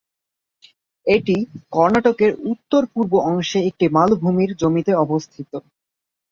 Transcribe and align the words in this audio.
এটি 1.07 1.35
কর্ণাটকের 1.71 2.31
উত্তর-পূর্ব 2.51 3.13
অংশে 3.29 3.59
একটি 3.69 3.85
মালভূমির 3.95 4.51
জমিতে 4.61 4.91
অবস্থিত। 5.05 5.51